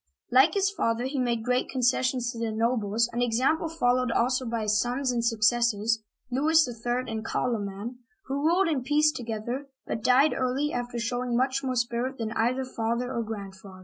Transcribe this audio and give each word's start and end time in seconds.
Like 0.31 0.55
his 0.55 0.71
father, 0.71 1.03
he 1.05 1.19
made 1.19 1.43
great 1.45 1.69
concessions 1.69 2.31
to 2.31 2.39
the 2.39 2.51
nobles, 2.51 3.07
an 3.13 3.21
example 3.21 3.69
followed 3.69 4.11
also 4.11 4.47
by 4.47 4.61
his 4.63 4.81
sons 4.81 5.11
and 5.11 5.23
suc 5.23 5.41
cessors, 5.41 5.99
Louis 6.31 6.67
III. 6.67 7.03
and 7.07 7.23
Car'loman, 7.23 7.99
who 8.23 8.41
ruled 8.43 8.67
in 8.67 8.81
peace 8.81 9.11
to 9.11 9.23
gether, 9.23 9.67
but 9.85 10.01
died 10.03 10.33
early, 10.35 10.73
after 10.73 10.97
showing 10.97 11.37
much 11.37 11.63
more 11.63 11.75
spirit 11.75 12.17
than 12.17 12.31
either 12.31 12.65
father 12.65 13.13
or 13.13 13.21
grandfather. 13.21 13.79